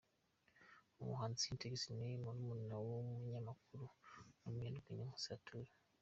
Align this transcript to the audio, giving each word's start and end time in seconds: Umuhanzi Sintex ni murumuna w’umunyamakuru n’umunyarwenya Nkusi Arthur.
Umuhanzi 1.01 1.41
Sintex 1.43 1.75
ni 1.97 2.09
murumuna 2.23 2.75
w’umunyamakuru 2.85 3.85
n’umunyarwenya 4.41 5.03
Nkusi 5.07 5.29
Arthur. 5.35 5.67